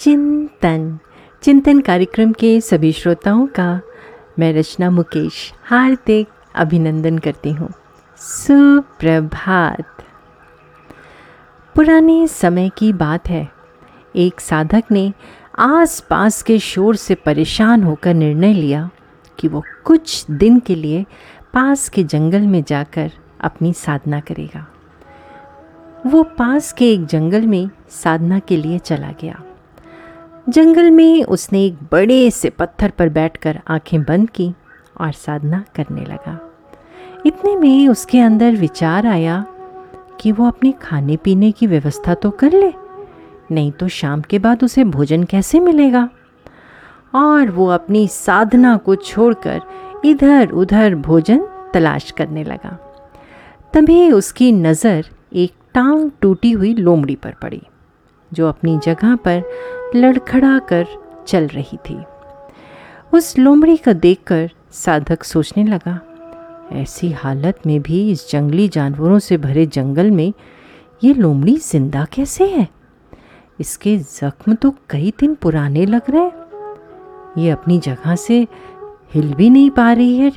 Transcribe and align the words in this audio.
चिंतन। 0.00 0.98
चिंतन 1.42 1.80
कार्यक्रम 1.80 2.32
के 2.32 2.60
सभी 2.60 2.92
श्रोताओं 2.92 3.46
का 3.46 3.80
मैं 4.38 4.52
रचना 4.52 4.90
मुकेश 4.90 5.52
हार्दिक 5.64 6.28
अभिनंदन 6.54 7.18
करती 7.18 7.52
हूँ। 7.52 7.68
सुप्रभात। 8.16 9.84
पुराने 11.74 12.28
समय 12.28 12.70
की 12.78 12.92
बात 12.92 13.28
है। 13.28 13.52
एक 14.16 14.40
साधक 14.40 14.84
ने 14.90 15.12
आस 15.58 16.00
पास 16.00 16.42
के 16.42 16.58
शोर 16.58 16.96
से 16.96 17.14
परेशान 17.14 17.82
होकर 17.82 18.14
निर्णय 18.14 18.52
लिया 18.52 18.90
कि 19.38 19.48
वो 19.48 19.64
कुछ 19.84 20.26
दिन 20.30 20.60
के 20.60 20.74
लिए 20.74 21.06
पास 21.54 21.88
के 21.88 22.04
जंगल 22.04 22.40
में 22.40 22.64
जाकर 22.68 23.12
अपनी 23.40 23.72
साधना 23.72 24.20
करेगा। 24.20 24.66
वो 26.06 26.22
पास 26.22 26.72
के 26.72 26.92
एक 26.92 27.06
जंगल 27.06 27.46
में 27.46 27.70
साधना 27.88 28.38
के 28.38 28.56
लिए 28.56 28.78
चला 28.78 29.14
गया। 29.20 29.42
जंगल 30.50 30.90
में 30.90 31.24
उसने 31.24 31.64
एक 31.64 31.76
बड़े 31.92 32.30
से 32.30 32.50
पत्थर 32.50 32.90
पर 32.90 33.08
बैठकर 33.08 33.60
आँखें 33.68 34.02
बंद 34.02 34.30
की 34.30 34.52
और 35.00 35.12
साधना 35.12 35.62
करने 35.74 36.04
लगा। 36.04 36.38
इतने 37.26 37.54
में 37.56 37.88
उसके 37.88 38.20
अंदर 38.20 38.56
विचार 38.56 39.06
आया 39.06 39.44
कि 40.20 40.32
वो 40.32 40.46
अपने 40.46 40.72
खाने 40.72 41.16
पीने 41.16 41.50
की 41.52 41.66
व्यवस्था 41.66 42.14
तो 42.14 42.30
कर 42.30 42.52
ले, 42.52 42.72
नहीं 43.50 43.70
तो 43.72 43.88
शाम 43.88 44.20
के 44.20 44.38
बाद 44.38 44.64
उसे 44.64 44.84
भोजन 44.86 45.24
कैसे 45.24 45.60
मिलेगा? 45.60 46.08
और 47.14 47.50
वो 47.50 47.66
अपनी 47.68 48.06
साधना 48.08 48.76
को 48.76 48.94
छोड़कर 48.96 49.60
इधर 50.04 50.50
उधर 50.50 50.94
भोजन 50.94 51.46
तलाश 51.74 52.10
करने 52.10 52.44
लगा। 52.44 52.78
तभी 53.74 54.10
उसकी 54.12 54.52
नज़र 54.52 55.06
एक 55.32 55.52
टांग 55.74 56.10
टूटी 56.20 56.52
हुई 56.52 56.74
लोमड़ी 56.74 57.14
पर 57.14 57.34
पड़ी। 57.42 57.62
जो 58.32 58.48
अपनी 58.48 58.78
जगह 58.78 59.16
पर 59.16 59.42
लड़खड़ा 59.96 60.58
कर 60.58 60.86
चल 61.28 61.46
रही 61.46 61.76
थी। 61.90 61.98
उस 63.12 63.38
लोमड़ी 63.38 63.76
को 63.76 63.92
देखकर 63.92 64.50
साधक 64.72 65.22
सोचने 65.24 65.64
लगा, 65.64 66.00
ऐसी 66.72 67.10
हालत 67.12 67.66
में 67.66 67.80
भी 67.82 68.10
इस 68.10 68.30
जंगली 68.30 68.68
जानवरों 68.68 69.18
से 69.18 69.36
भरे 69.36 69.66
जंगल 69.66 70.10
में 70.10 70.32
ये 71.04 71.14
लोमड़ी 71.14 71.56
ज़िंदा 71.56 72.04
कैसे 72.04 72.46
है? 72.46 72.68
इसके 73.60 73.96
जख्म 73.98 74.54
तो 74.54 74.74
कई 74.90 75.12
दिन 75.20 75.34
पुराने 75.34 75.86
लग 75.86 76.10
रहे 76.10 76.22
हैं। 76.22 76.38
ये 77.38 77.50
अपनी 77.50 77.78
जगह 77.78 78.14
से 78.16 78.46
हिल 79.14 79.34
भी 79.34 79.50
नहीं 79.50 79.70
पा 79.70 79.92
रही 79.92 80.16
है। 80.18 80.30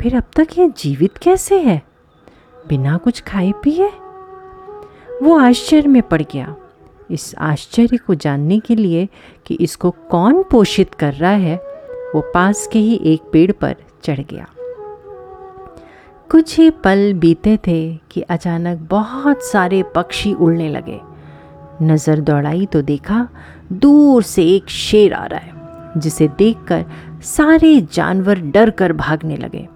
फिर 0.00 0.16
अब 0.16 0.24
तक 0.36 0.58
ये 0.58 0.68
जीवित 0.78 1.18
कैसे 1.18 1.60
है? 1.60 1.80
बिना 2.68 2.96
कुछ 2.96 3.20
खाए 3.22 3.52
पिए? 3.64 3.88
वो 5.22 5.38
आश्चर्य 5.38 5.88
में 5.88 6.02
पड़ 6.02 6.22
गया। 6.22 6.54
इस 7.12 7.34
आश्चर्य 7.40 7.96
को 7.96 8.14
जानने 8.14 8.58
के 8.60 8.74
लिए 8.76 9.08
कि 9.46 9.54
इसको 9.54 9.90
कौन 10.10 10.42
पोषित 10.42 10.94
कर 10.94 11.14
रहा 11.14 11.30
है, 11.30 11.56
वो 12.14 12.20
पास 12.34 12.66
के 12.72 12.78
ही 12.78 13.00
एक 13.04 13.30
पेड़ 13.32 13.52
पर 13.52 13.76
चढ़ 14.04 14.20
गया। 14.20 14.46
कुछ 16.30 16.58
ही 16.58 16.68
पल 16.84 17.12
बीते 17.14 17.56
थे 17.66 17.80
कि 18.10 18.20
अचानक 18.20 18.78
बहुत 18.90 19.42
सारे 19.44 19.82
पक्षी 19.94 20.32
उड़ने 20.34 20.68
लगे। 20.68 21.00
नज़र 21.82 22.20
दौड़ाई 22.20 22.66
तो 22.66 22.82
देखा 22.82 23.26
दूर 23.72 24.22
से 24.22 24.44
एक 24.46 24.68
शेर 24.70 25.12
आ 25.14 25.24
रहा 25.26 25.40
है, 25.40 26.00
जिसे 26.00 26.28
देखकर 26.28 26.84
सारे 27.26 27.80
जानवर 27.92 28.40
डर 28.46 28.70
कर 28.70 28.92
भागने 28.92 29.36
लगे। 29.36 29.66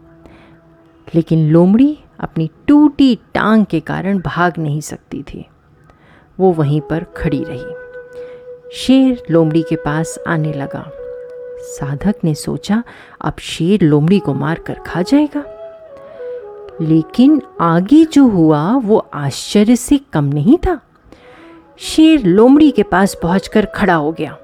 लेकिन 1.09 1.49
लोमड़ी 1.49 1.97
अपनी 2.21 2.49
टूटी 2.69 3.15
टांग 3.35 3.65
के 3.65 3.81
कारण 3.81 4.19
भाग 4.19 4.59
नहीं 4.59 4.81
सकती 4.81 5.23
थी। 5.23 5.45
वो 6.41 6.53
वहीं 6.53 6.81
पर 6.81 7.07
खड़ी 7.17 7.45
रही। 7.49 7.75
शेर 8.73 9.23
लोमड़ी 9.31 9.63
के 9.63 9.77
पास 9.77 10.19
आने 10.27 10.53
लगा। 10.53 10.91
साधक 11.59 12.15
ने 12.25 12.35
सोचा, 12.35 12.85
अब 13.21 13.35
शेर 13.41 13.81
लोमड़ी 13.83 14.19
को 14.19 14.35
मारकर 14.35 14.75
खा 14.75 15.03
जाएगा। 15.03 15.45
लेकिन 16.81 17.43
आगे 17.61 18.05
जो 18.05 18.29
हुआ, 18.29 18.77
वो 18.77 19.07
आश्चर्य 19.15 19.77
से 19.77 20.01
कम 20.13 20.25
नहीं 20.25 20.59
था। 20.59 20.81
शेर 21.79 22.25
लोमड़ी 22.25 22.71
के 22.71 22.83
पास 22.83 23.17
पहुंचकर 23.23 23.67
खड़ा 23.67 23.95
हो 23.95 24.13
गया। 24.13 24.39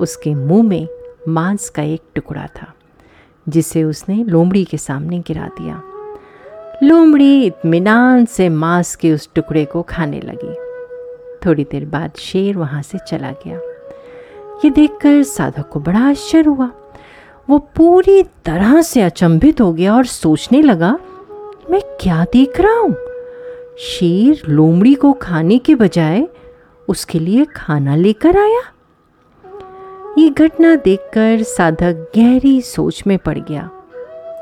उसके 0.00 0.34
मुँह 0.34 0.62
में 0.62 0.88
मांस 1.28 1.70
का 1.70 1.82
एक 1.82 2.02
टुकड़ा 2.14 2.46
था, 2.46 2.74
जिसे 3.48 3.84
उसने 3.84 4.24
लोमड़ी 4.24 4.64
के 4.64 4.76
सामने 4.76 5.18
गिरा 5.18 5.46
दिया। 5.46 5.82
लोमड़ी 6.82 7.44
इतमान 7.44 8.24
से 8.24 8.48
मांस 8.48 8.96
के 8.96 9.12
उस 9.12 9.28
टुकड़े 9.34 9.64
को 9.64 9.82
खाने 9.82 10.20
लगी। 10.20 10.67
थोड़ी 11.46 11.64
देर 11.64 11.84
बाद 11.84 12.12
शेर 12.18 12.56
वहाँ 12.56 12.82
से 12.82 12.98
चला 12.98 13.30
गया। 13.30 13.58
ये 14.64 14.70
देखकर 14.70 15.22
साधक 15.22 15.68
को 15.68 15.80
बड़ा 15.80 16.00
आश्चर्य 16.00 16.48
हुआ। 16.48 16.70
वो 17.50 17.58
पूरी 17.58 18.22
तरह 18.22 18.82
से 18.82 19.02
अचंभित 19.02 19.60
हो 19.60 19.72
गया 19.72 19.94
और 19.94 20.06
सोचने 20.06 20.62
लगा, 20.62 20.98
मैं 21.70 21.80
क्या 22.00 22.24
देख 22.24 22.60
रहा 22.60 22.78
हूँ? 22.78 22.96
शेर 23.78 24.42
लोमड़ी 24.48 24.94
को 24.94 25.12
खाने 25.12 25.58
के 25.58 25.74
बजाय 25.74 26.28
उसके 26.88 27.18
लिए 27.18 27.44
खाना 27.44 27.96
लेकर 27.96 28.36
आया? 28.36 28.62
ये 30.18 30.30
घटना 30.30 30.76
देखकर 30.76 31.42
साधक 31.42 32.12
गहरी 32.16 32.62
सोच 32.62 33.02
में 33.06 33.18
पड़ 33.18 33.38
गया 33.38 33.70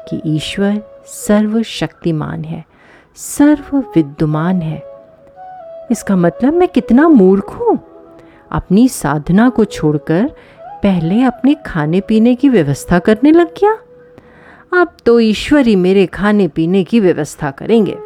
कि 0.09 0.21
ईश्वर 0.27 1.03
सर्वशक्तिमान 1.07 2.45
है 2.45 2.65
सर्व 3.17 3.79
विद्यमान 3.79 4.63
है। 4.63 4.96
इसका 5.91 6.17
मतलब 6.17 6.55
मैं 6.55 6.69
कितना 6.69 7.09
मूर्ख 7.09 7.51
हूँ? 7.51 7.79
अपनी 8.53 8.89
साधना 8.89 9.49
को 9.49 9.65
छोड़कर 9.65 10.31
पहले 10.83 11.23
अपने 11.23 11.55
खाने 11.67 12.01
पीने 12.01 12.35
की 12.35 12.49
व्यवस्था 12.49 12.99
करने 12.99 13.31
लग 13.31 13.47
गया। 13.47 13.73
अब 14.81 14.97
तो 15.07 15.21
ईश्वर 15.21 15.67
ही 15.67 15.77
मेरे 15.77 16.07
खाने 16.07 16.49
पीने 16.49 16.85
की 16.85 17.01
व्यवस्था 17.01 17.51
करेंगे। 17.51 17.97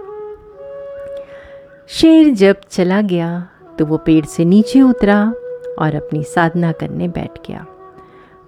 शेर 1.88 2.30
जब 2.34 2.56
चला 2.70 3.00
गया 3.00 3.48
तो 3.78 3.86
वो 3.86 3.96
पेड़ 3.96 4.24
से 4.24 4.44
नीचे 4.44 4.82
उतरा 4.82 5.34
और 5.78 5.94
अपनी 5.94 6.22
साधना 6.24 6.72
करने 6.72 7.08
बैठ 7.08 7.38
गया। 7.48 7.66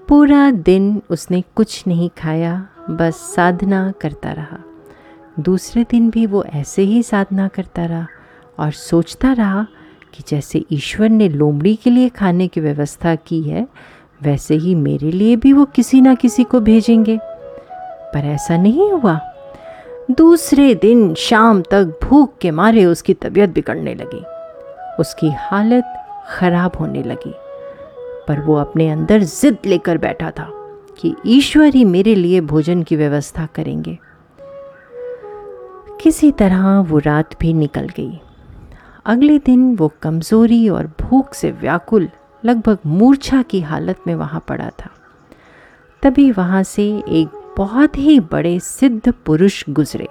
पूरा 0.09 0.50
दिन 0.50 1.03
उसने 1.10 1.42
कुछ 1.56 1.84
नहीं 1.87 2.09
खाया, 2.19 2.69
बस 2.91 3.15
साधना 3.37 3.92
करता 4.00 4.32
रहा। 4.32 4.59
दूसरे 5.41 5.84
दिन 5.91 6.10
भी 6.10 6.26
वो 6.26 6.44
ऐसे 6.44 6.82
ही 6.82 7.03
साधना 7.03 7.48
करता 7.48 7.84
रहा। 7.84 8.06
और 8.59 8.71
सोचता 8.71 9.33
रहा 9.33 9.67
कि 10.15 10.25
जैसे 10.29 10.65
ईश्वर 10.73 11.09
ने 11.09 11.29
लोमड़ी 11.29 11.77
के 11.77 11.91
लिए 11.91 12.09
खाने 12.09 12.49
की 12.49 12.61
व्यवस्था 12.61 13.15
की 13.15 13.43
है, 13.43 13.69
वैसे 14.23 14.55
ही 14.55 14.75
मेरे 14.75 15.11
लिए 15.11 15.37
भी 15.37 15.53
वो 15.53 15.65
किसी 15.65 16.01
ना 16.01 16.15
किसी 16.15 16.45
को 16.45 16.61
भेजेंगे। 16.61 17.19
पर 18.15 18.19
ऐसा 18.19 18.57
नहीं 18.57 18.93
हुआ। 18.93 19.21
दूसरे 20.11 20.75
दिन 20.75 21.15
शाम 21.15 21.63
तक 21.63 21.99
भूख 22.05 22.39
के 22.39 22.51
मारे 22.51 22.85
उसकी 22.85 23.15
तबीयत 23.15 23.51
बिगड़ने 23.51 23.95
लगी। 23.95 24.25
उसकी 25.01 25.31
हालत 25.31 25.84
खराब 26.29 26.73
होने 26.81 27.03
लगी। 27.03 27.34
पर 28.29 28.41
वो 28.41 28.55
अपने 28.55 28.91
अंदर 28.91 29.23
जिद 29.23 29.59
लेकर 29.67 29.99
बैठा 29.99 30.31
था 30.31 30.49
कि 30.99 31.15
ईश्वर 31.27 31.75
ही 31.75 31.84
मेरे 31.84 32.15
लिए 32.15 32.41
भोजन 32.41 32.83
की 32.83 32.97
व्यवस्था 32.97 33.49
करेंगे। 33.55 33.99
किसी 36.01 36.33
तरह 36.33 36.79
वो 36.79 36.99
रात 36.99 37.41
भी 37.41 37.53
निकल 37.53 37.89
गई। 37.89 38.21
अगले 39.07 39.39
दिन 39.39 39.75
वो 39.77 39.91
कमज़ोरी 40.03 40.69
और 40.69 40.87
भूख 41.01 41.35
से 41.35 41.51
व्याकुल 41.51 42.09
लगभग 42.45 42.79
मूर्छा 42.87 43.43
की 43.43 43.61
हालत 43.61 44.01
में 44.07 44.15
वहाँ 44.15 44.45
पड़ा 44.49 44.69
था। 44.71 44.91
तभी 46.03 46.31
वहाँ 46.31 46.63
से 46.63 46.85
एक 47.09 47.55
बहुत 47.57 47.99
ही 47.99 48.19
बड़े 48.21 48.59
सिद्ध 48.61 49.13
पुरुष 49.27 49.65
गुजरे। 49.69 50.09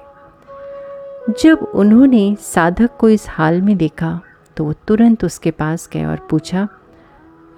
जब 1.42 1.64
उन्होंने 1.76 2.36
साधक 2.42 2.98
को 3.00 3.10
इस 3.10 3.26
हाल 3.30 3.62
में 3.62 3.76
देखा 3.78 4.20
तो 4.58 4.64
वो 4.64 4.74
तुरंत 4.88 5.24
उसके 5.26 5.52
पास 5.52 5.90
गए 5.94 6.06
और 6.06 6.28
पूछा, 6.30 6.68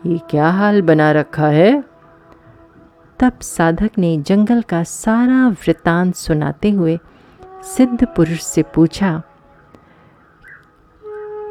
ये 0.05 0.19
क्या 0.29 0.49
हाल 0.49 0.81
बना 0.81 1.11
रखा 1.11 1.47
है? 1.47 1.83
तब 3.19 3.39
साधक 3.41 3.97
ने 3.97 4.17
जंगल 4.17 4.61
का 4.61 4.83
सारा 4.83 5.47
वृतांत 5.47 6.15
सुनाते 6.15 6.71
हुए 6.71 6.99
सिद्ध 7.65 8.05
पुरुष 8.05 8.41
से 8.41 8.63
पूछा 8.75 9.21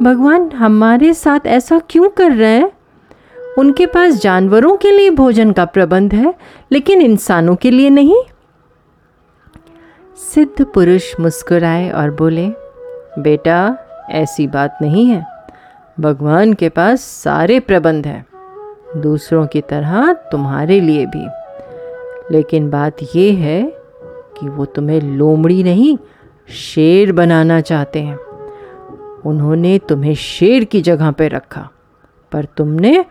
भगवान, 0.02 0.50
हमारे 0.50 1.14
साथ 1.14 1.46
ऐसा 1.46 1.80
क्यों 1.90 2.08
कर 2.08 2.32
रहे 2.32 2.50
हैं? 2.50 2.72
उनके 3.58 3.86
पास 3.86 4.14
जानवरों 4.14 4.76
के 4.76 4.90
लिए 4.90 5.10
भोजन 5.10 5.52
का 5.52 5.64
प्रबंध 5.64 6.14
है, 6.14 6.34
लेकिन 6.72 7.00
इंसानों 7.00 7.56
के 7.56 7.70
लिए 7.70 7.90
नहीं। 7.90 8.22
सिद्ध 10.16 10.64
पुरुष 10.64 11.20
मुस्कुराए 11.20 11.90
और 11.90 12.10
बोले, 12.10 12.48
बेटा, 13.18 13.76
ऐसी 14.10 14.46
बात 14.46 14.78
नहीं 14.82 15.06
है। 15.06 15.26
भगवान 16.00 16.52
के 16.52 16.68
पास 16.68 17.00
सारे 17.00 17.60
प्रबंध 17.60 18.06
हैं, 18.06 18.26
दूसरों 19.00 19.46
की 19.46 19.60
तरह 19.60 20.12
तुम्हारे 20.12 20.80
लिए 20.80 21.06
भी। 21.06 21.26
लेकिन 22.30 22.70
बात 22.70 22.96
यह 23.16 23.38
है 23.38 23.62
कि 24.40 24.48
वो 24.48 24.64
तुम्हें 24.64 25.00
लोमड़ी 25.00 25.62
नहीं, 25.62 25.98
शेर 26.48 27.12
बनाना 27.12 27.60
चाहते 27.60 28.00
हैं। 28.00 28.18
उन्होंने 29.26 29.78
तुम्हें 29.78 30.14
शेर 30.14 30.64
की 30.64 30.80
जगह 30.82 31.10
पर 31.10 31.30
रखा, 31.30 31.69
पर 32.32 32.44
तुमने 32.44 33.04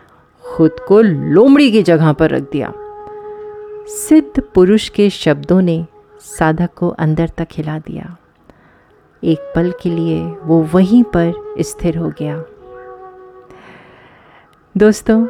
खुद 0.44 0.80
को 0.88 1.02
लोमड़ी 1.02 1.72
की 1.72 1.84
जगह 1.84 2.14
पर 2.14 2.30
रख 2.30 2.42
दिया। 2.42 2.74
सिद्ध 3.88 4.42
पुरुष 4.42 4.90
के 4.90 5.10
शब्दों 5.10 5.62
ने 5.62 5.86
साधक 6.40 6.74
को 6.74 6.90
अंदर 6.90 7.30
तक 7.30 7.48
हिला 7.52 7.80
दिया। 7.80 8.18
एक 9.24 9.54
पल 9.56 9.74
के 9.84 9.90
लिए 9.90 10.24
वो 10.44 10.62
वहीं 10.74 11.04
पर 11.04 11.56
स्थिर 11.60 11.98
हो 11.98 12.12
गया। 12.20 12.44
दोस्तों, 14.76 15.26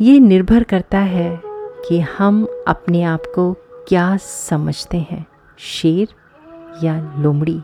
ये 0.00 0.18
निर्भर 0.20 0.62
करता 0.62 0.98
है 0.98 1.40
कि 1.88 2.00
हम 2.00 2.46
अपने 2.68 3.02
आप 3.02 3.22
को 3.34 3.52
क्या 3.88 4.16
समझते 4.16 4.96
हैं, 4.96 5.26
शेर 5.58 6.08
या 6.84 7.14
लोमड़ी। 7.18 7.60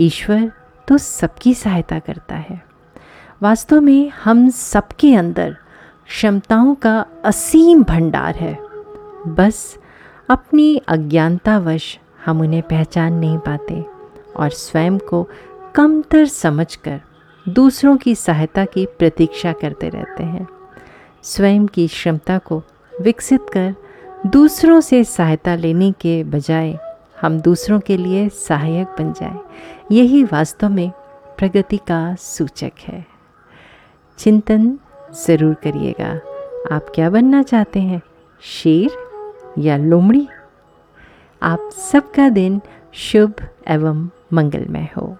ईश्वर 0.00 0.52
तो 0.88 0.98
सबकी 0.98 1.54
सहायता 1.54 1.98
करता 1.98 2.34
है। 2.34 2.62
वास्तव 3.42 3.80
में 3.80 4.10
हम 4.24 4.48
सबके 4.48 5.14
अंदर 5.14 5.56
क्षमताओं 6.06 6.74
का 6.74 7.06
असीम 7.24 7.82
भंडार 7.82 8.34
है। 8.34 8.58
बस 9.28 9.78
अपनी 10.30 10.76
अज्ञानतावश 10.76 11.98
हम 12.24 12.40
उन्हें 12.40 12.62
पहचान 12.62 13.12
नहीं 13.12 13.38
पाते 13.38 13.84
और 14.36 14.50
स्वयं 14.50 14.98
को 14.98 15.28
कमतर 15.74 16.26
समझकर 16.26 17.00
दूसरों 17.48 17.96
की 17.96 18.14
सहायता 18.14 18.64
की 18.64 18.86
प्रतीक्षा 18.86 19.52
करते 19.52 19.88
रहते 19.88 20.24
हैं। 20.24 20.48
स्वयं 21.22 21.66
की 21.66 21.88
क्षमता 21.88 22.38
को 22.38 22.62
विकसित 23.00 23.40
कर 23.52 23.74
दूसरों 24.26 24.80
से 24.80 25.04
सहायता 25.04 25.54
लेने 25.54 25.92
के 25.92 26.24
बजाय 26.24 26.78
हम 27.20 27.40
दूसरों 27.40 27.80
के 27.80 27.96
लिए 27.96 28.28
सहायक 28.28 28.86
बन 28.88 29.12
जाएँ। 29.12 29.40
यही 29.92 30.24
वास्तव 30.24 30.68
में 30.68 30.90
प्रगति 31.38 31.76
का 31.76 32.14
सूचक 32.14 32.72
है। 32.80 33.06
चिंतन 34.18 34.78
ज़रूर 35.26 35.54
करिएगा। 35.54 36.20
आप 36.76 36.86
क्या 36.94 37.10
बनना 37.10 37.42
चाहते 37.42 37.80
हैं? 37.80 38.02
शेर 38.40 38.90
या 39.58 39.76
लोमड़ी? 39.76 40.28
आप 41.42 41.70
सबका 41.72 42.28
दिन 42.28 42.60
शुभ 42.92 43.34
एवं 43.68 44.08
मंगलमय 44.32 44.88
हो। 44.96 45.16